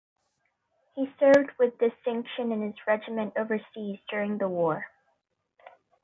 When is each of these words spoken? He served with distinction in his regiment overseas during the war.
He 0.95 1.13
served 1.19 1.51
with 1.59 1.77
distinction 1.77 2.51
in 2.51 2.63
his 2.63 2.87
regiment 2.87 3.33
overseas 3.37 3.99
during 4.09 4.39
the 4.39 4.49
war. 4.49 4.87